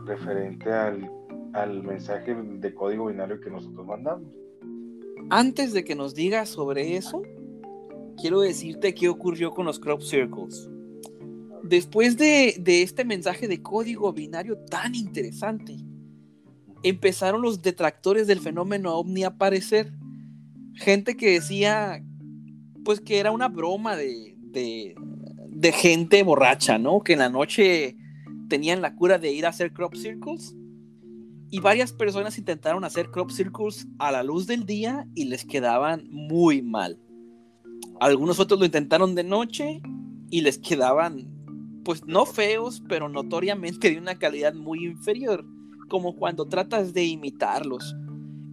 [0.06, 1.10] referente al,
[1.54, 4.28] al mensaje de código binario que nosotros mandamos.
[5.30, 7.22] Antes de que nos digas sobre eso,
[8.20, 10.71] quiero decirte qué ocurrió con los crop circles.
[11.72, 15.78] Después de, este mensaje de código binario tan interesante,
[16.84, 19.94] empezaron los detractores del fenómeno ovni a aparecer.
[20.74, 22.04] Gente que decía,
[22.84, 27.00] pues que era una broma de, de gente borracha, ¿no?
[27.00, 27.96] Que en la noche
[28.50, 30.54] tenían la cura de ir a hacer crop circles.
[31.52, 36.04] Y varias personas intentaron hacer crop circles a la luz del día y les quedaban
[36.10, 37.00] muy mal.
[38.02, 39.82] Algunos otros lo intentaron de noche
[40.30, 41.41] y les quedaban,
[41.84, 45.46] pues no feos, pero notoriamente de una calidad muy inferior,
[45.90, 47.96] como cuando tratas de imitarlos.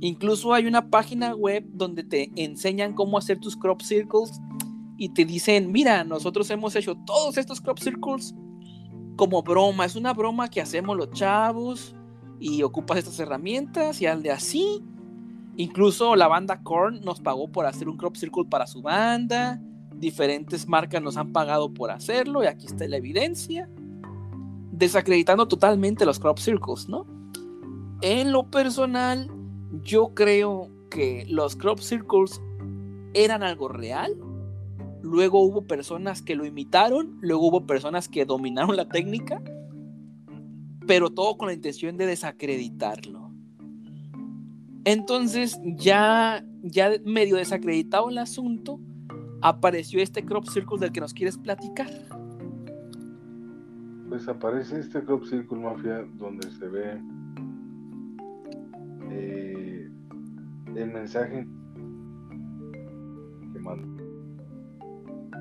[0.01, 4.41] Incluso hay una página web donde te enseñan cómo hacer tus crop circles
[4.97, 8.35] y te dicen, mira, nosotros hemos hecho todos estos crop circles
[9.17, 11.95] como broma, es una broma que hacemos los chavos
[12.39, 14.81] y ocupas estas herramientas y hazle así.
[15.57, 19.61] Incluso la banda Korn nos pagó por hacer un crop circle para su banda.
[19.99, 23.69] Diferentes marcas nos han pagado por hacerlo y aquí está la evidencia.
[24.71, 27.07] Desacreditando totalmente los crop circles, ¿no?
[28.01, 29.29] En lo personal,
[29.83, 32.41] yo creo que los crop circles
[33.13, 34.17] eran algo real.
[35.03, 39.43] Luego hubo personas que lo imitaron, luego hubo personas que dominaron la técnica,
[40.87, 43.33] pero todo con la intención de desacreditarlo.
[44.85, 48.81] Entonces, ya, ya medio desacreditado el asunto,
[49.43, 51.89] apareció este crop circle del que nos quieres platicar.
[54.09, 57.01] Pues aparece este crop circle mafia donde se ve
[59.11, 59.91] eh,
[60.75, 61.47] el mensaje
[63.53, 64.03] que manda.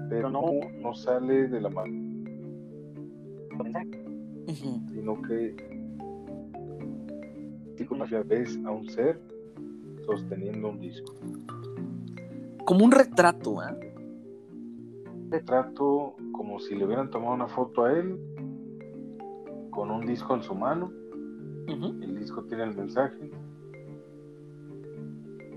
[0.09, 0.43] Pero no,
[0.81, 1.93] no sale de la mano,
[4.89, 5.55] sino que
[7.97, 9.19] mafia ves a un ser
[10.05, 11.13] sosteniendo un disco.
[12.67, 13.93] Como un retrato, ¿eh?
[15.29, 18.19] retrato como si le hubieran tomado una foto a él
[19.71, 20.91] con un disco en su mano.
[21.65, 23.31] El disco tiene el mensaje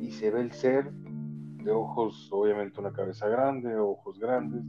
[0.00, 4.64] y se ve el ser de ojos, obviamente una cabeza grande, ojos grandes.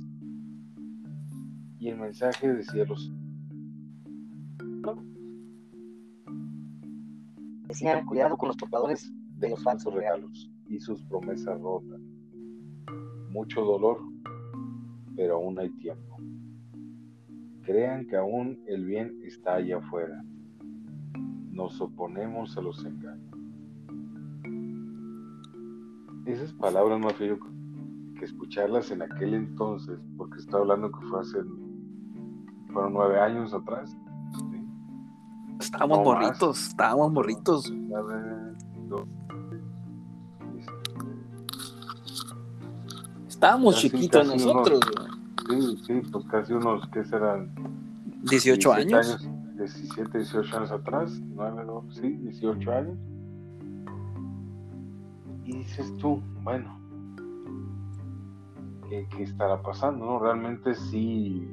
[1.77, 3.13] Y el mensaje decía los
[7.67, 12.01] decía cuidado con los portadores de los falsos regalos y sus promesas rotas.
[13.31, 13.97] Mucho dolor,
[15.15, 16.17] pero aún hay tiempo.
[17.61, 20.21] Crean que aún el bien está allá afuera.
[21.49, 23.31] Nos oponemos a los engaños.
[26.25, 31.39] Esas palabras más que escucharlas en aquel entonces, porque estoy hablando que fue hace,
[32.73, 33.95] fueron nueve años atrás.
[35.59, 37.73] Estábamos morritos, estábamos morritos.
[43.41, 44.79] Estábamos chiquitos nosotros.
[45.49, 47.51] sí, sí, pues casi unos, ¿qué serán?
[48.29, 49.27] 18 años.
[49.55, 52.97] 17, 18 años atrás, 9, sí, 18 años.
[55.43, 56.79] Y dices tú, bueno,
[58.87, 60.05] ¿qué, ¿qué, estará pasando?
[60.05, 60.19] ¿no?
[60.19, 61.43] Realmente sí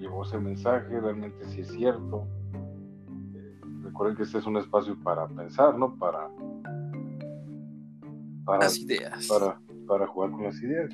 [0.00, 2.26] llegó ese mensaje, realmente sí es cierto.
[3.34, 5.96] Eh, recuerden que este es un espacio para pensar, ¿no?
[5.96, 6.28] Para,
[8.44, 9.26] para las ideas.
[9.28, 10.90] Para, para jugar con las ideas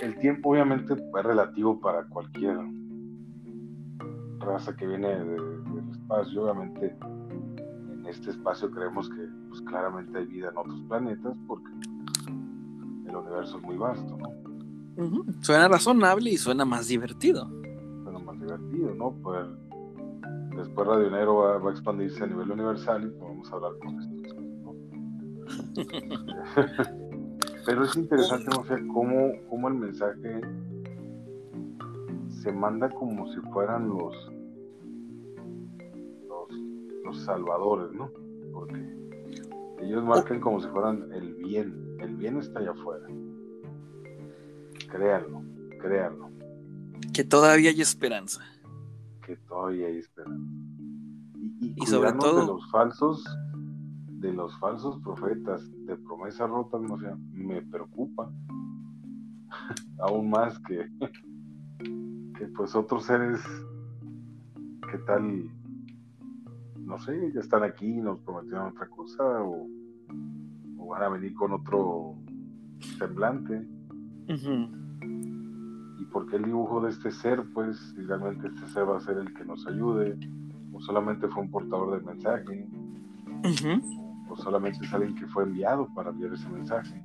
[0.00, 2.58] el tiempo obviamente es relativo para cualquier
[4.38, 6.42] raza que viene del espacio.
[6.42, 6.96] Obviamente
[7.92, 11.70] en este espacio creemos que pues, claramente hay vida en otros planetas porque
[13.06, 14.28] el universo es muy vasto, ¿no?
[15.42, 17.48] Suena razonable y suena más divertido.
[18.02, 19.12] Suena más divertido, ¿no?
[19.22, 19.46] Pues
[20.56, 24.34] después Radio Nero va, a expandirse a nivel universal y podemos hablar con estos.
[24.64, 24.74] ¿no?
[27.68, 30.40] Pero es interesante, no sé, cómo, cómo el mensaje
[32.40, 34.16] se manda como si fueran los,
[37.04, 38.10] los, salvadores, ¿no?
[38.54, 38.82] Porque
[39.82, 41.98] ellos marcan como si fueran el bien.
[42.00, 43.06] El bien está allá afuera.
[44.90, 45.42] Créanlo,
[45.78, 46.30] créanlo.
[47.12, 48.40] Que todavía hay esperanza.
[49.26, 50.54] Que todavía hay esperanza.
[51.60, 53.22] Y, sobre todo de los falsos
[54.20, 56.80] de los falsos profetas de promesas rotas
[57.32, 58.30] me preocupa
[60.00, 60.88] aún más que,
[62.38, 63.40] que pues otros seres
[64.90, 65.50] que tal
[66.78, 69.68] no sé ya están aquí y nos prometieron otra cosa o,
[70.88, 72.14] van a venir con otro
[72.98, 73.68] semblante.
[75.98, 79.18] Y porque el dibujo de este ser pues si realmente este ser va a ser
[79.18, 80.18] el que nos ayude
[80.72, 82.66] o solamente fue un portador del mensaje
[84.38, 87.02] solamente alguien que fue enviado para enviar ese mensaje.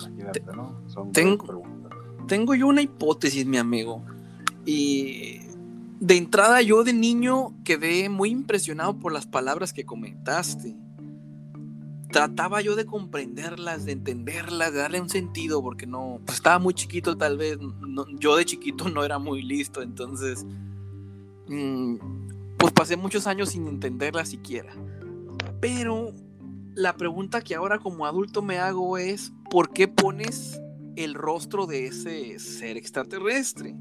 [0.00, 0.80] Imagínate, ¿no?
[0.88, 1.62] Son tengo,
[2.26, 4.02] tengo yo una hipótesis, mi amigo.
[4.66, 5.40] Y
[6.00, 10.76] de entrada yo de niño quedé muy impresionado por las palabras que comentaste.
[12.10, 16.74] Trataba yo de comprenderlas, de entenderlas, de darle un sentido, porque no, pues estaba muy
[16.74, 17.58] chiquito tal vez.
[18.18, 20.46] yo de chiquito no era muy listo, entonces
[21.48, 21.96] mm,
[22.56, 24.72] pues pasé muchos años sin entenderla siquiera.
[25.64, 26.12] Pero
[26.74, 30.60] la pregunta que ahora como adulto me hago es, ¿por qué pones
[30.94, 33.74] el rostro de ese ser extraterrestre?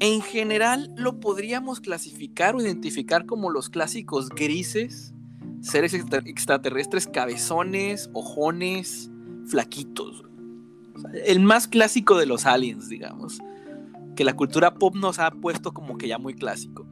[0.00, 5.14] En general lo podríamos clasificar o identificar como los clásicos grises,
[5.60, 9.12] seres extraterrestres cabezones, ojones,
[9.46, 10.24] flaquitos.
[11.24, 13.38] El más clásico de los aliens, digamos.
[14.16, 16.87] que la cultura pop nos ha puesto como que ya muy clásico.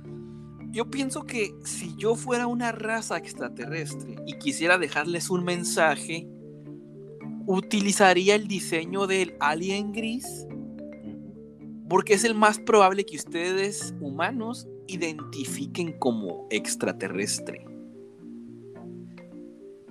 [0.71, 6.29] Yo pienso que si yo fuera una raza extraterrestre y quisiera dejarles un mensaje,
[7.47, 10.47] utilizaría el diseño del alien gris
[11.89, 17.65] porque es el más probable que ustedes humanos identifiquen como extraterrestre.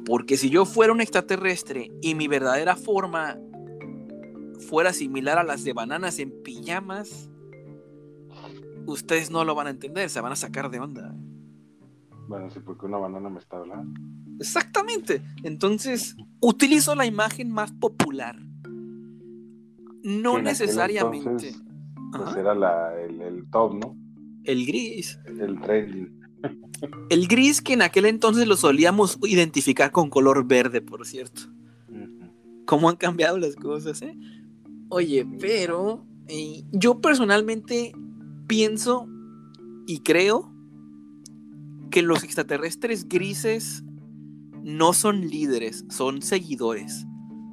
[0.05, 3.39] Porque si yo fuera un extraterrestre y mi verdadera forma
[4.67, 7.29] fuera similar a las de bananas en pijamas,
[8.85, 11.15] ustedes no lo van a entender, se van a sacar de onda.
[12.27, 13.99] Bueno, sí, porque una banana me está hablando.
[14.39, 15.21] Exactamente.
[15.43, 18.35] Entonces, utilizo la imagen más popular.
[20.03, 21.49] No necesariamente.
[21.49, 21.61] entonces,
[22.11, 23.97] Pues era la, el, el top, ¿no?
[24.43, 25.19] El gris.
[25.25, 26.19] El trending.
[27.09, 31.41] El gris que en aquel entonces lo solíamos identificar con color verde, por cierto.
[31.89, 32.31] Ujú.
[32.65, 34.15] cómo han cambiado las cosas, ¿eh?
[34.89, 37.93] Oye, pero eh, yo personalmente
[38.47, 39.07] pienso
[39.87, 40.53] y creo
[41.91, 43.83] que los extraterrestres grises
[44.63, 47.05] no son líderes, son seguidores,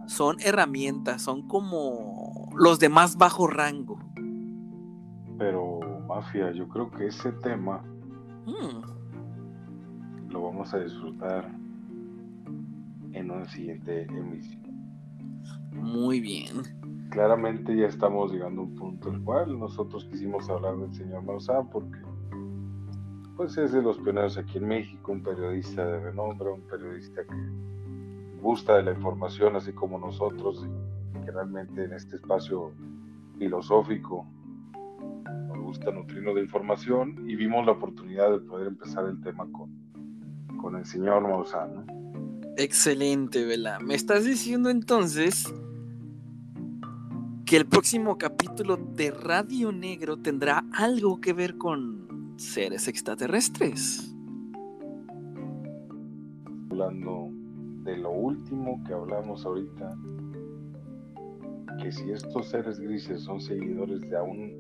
[0.07, 3.99] son herramientas, son como los de más bajo rango.
[5.39, 7.83] Pero, Mafia, yo creo que ese tema
[8.47, 11.49] Mm, lo vamos a disfrutar
[13.13, 14.63] en una siguiente emisión.
[15.73, 16.82] muy bien.
[17.13, 21.23] Claramente ya estamos llegando a un punto en el cual nosotros quisimos hablar del señor
[21.23, 21.99] Maussan porque
[23.37, 27.37] pues es de los pioneros aquí en México, un periodista de renombre, un periodista que
[28.41, 30.67] gusta de la información así como nosotros
[31.15, 32.73] y que realmente en este espacio
[33.39, 34.27] filosófico
[35.49, 39.71] nos gusta nutrirnos de información y vimos la oportunidad de poder empezar el tema con,
[40.57, 41.75] con el señor Maussan.
[41.75, 42.55] ¿no?
[42.57, 43.81] Excelente, Vela.
[43.81, 45.53] ¿Me estás diciendo entonces
[47.45, 54.09] que el próximo capítulo de Radio Negro tendrá algo que ver con seres extraterrestres?
[56.71, 57.29] hablando
[57.85, 59.95] de lo último que hablamos ahorita,
[61.79, 64.53] que si estos seres grises son seguidores de aún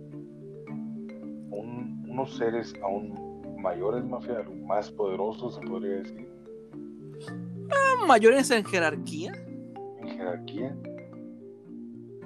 [1.50, 3.14] un- unos seres aún
[3.62, 6.28] mayores, mafia, más poderosos, se podría decir,
[8.06, 9.32] ¿Mayores en jerarquía?
[10.02, 10.76] en jerarquía.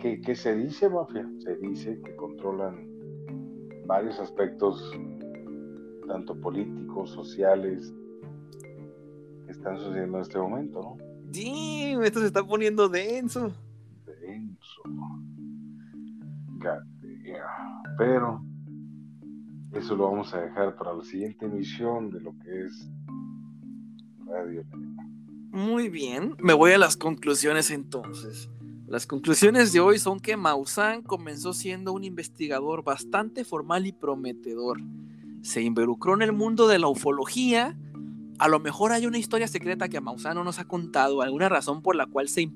[0.06, 1.28] ¿Qué, qué se dice, mafia?
[1.40, 2.88] Se dice que controlan
[3.86, 4.92] varios aspectos,
[6.06, 7.92] tanto políticos, sociales,
[9.46, 10.96] que están sucediendo en este momento, ¿no?
[11.24, 13.52] Damn, esto se está poniendo denso.
[14.06, 14.82] denso.
[17.98, 18.44] Pero
[19.72, 22.88] eso lo vamos a dejar para la siguiente emisión de lo que es
[24.24, 24.62] Radio.
[25.50, 28.48] Muy bien, me voy a las conclusiones entonces.
[28.86, 34.80] Las conclusiones de hoy son que Maussan comenzó siendo un investigador bastante formal y prometedor.
[35.42, 37.76] Se involucró en el mundo de la ufología.
[38.38, 41.82] A lo mejor hay una historia secreta que Maussan no nos ha contado, alguna razón
[41.82, 42.52] por la cual se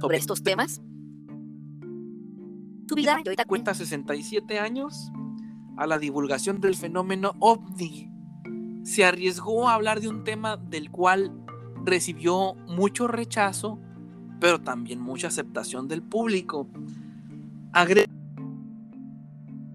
[0.00, 0.82] sobre estos temas.
[2.88, 5.12] Tu vida, ahorita cuenta 67 años
[5.76, 8.10] a la divulgación del fenómeno ovni.
[8.82, 11.32] Se arriesgó a hablar de un tema del cual
[11.84, 13.78] recibió mucho rechazo,
[14.40, 16.66] pero también mucha aceptación del público.
[17.72, 18.08] Agre-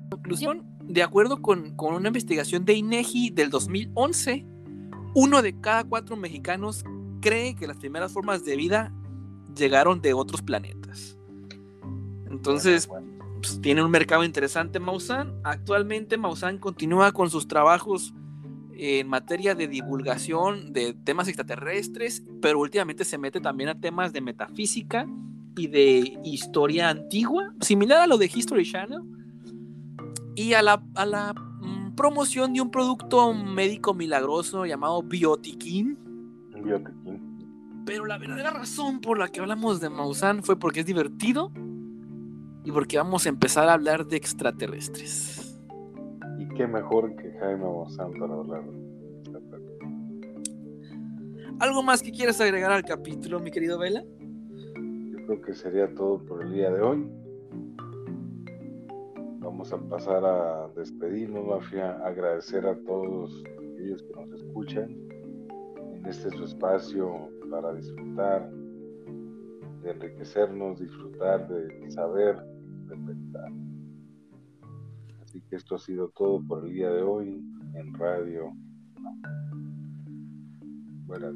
[0.10, 4.46] Conclusión, de acuerdo con, con una investigación de INEGI del 2011,
[5.14, 6.84] uno de cada cuatro mexicanos
[7.22, 8.94] cree que las primeras formas de vida
[9.56, 11.18] llegaron de otros planetas.
[12.30, 12.88] Entonces,
[13.40, 15.34] pues, tiene un mercado interesante Maussan.
[15.44, 18.14] Actualmente Maussan continúa con sus trabajos
[18.78, 24.22] en materia de divulgación de temas extraterrestres, pero últimamente se mete también a temas de
[24.22, 25.08] metafísica
[25.58, 29.02] y de historia antigua, similar a lo de History Channel,
[30.36, 35.98] y a la, a la mm, promoción de un producto médico milagroso llamado Biotiquín.
[36.54, 37.36] un biotequín.
[37.86, 41.52] Pero la verdadera razón por la que hablamos de Maussan fue porque es divertido
[42.64, 45.45] y porque vamos a empezar a hablar de extraterrestres.
[46.38, 48.64] Y qué mejor que Jaime Maussan para hablar.
[51.60, 54.04] ¿Algo más que quieras agregar al capítulo, mi querido Vela?
[54.04, 57.10] Yo creo que sería todo por el día de hoy.
[59.40, 64.90] Vamos a pasar a despedirnos, Mafia, agradecer a todos aquellos que nos escuchan
[65.94, 68.52] en este su espacio para disfrutar,
[69.82, 72.36] de enriquecernos, disfrutar de saber,
[72.88, 73.65] de pensar.
[75.36, 78.54] Así que esto ha sido todo por el día de hoy en Radio.
[81.08, 81.34] Buenas.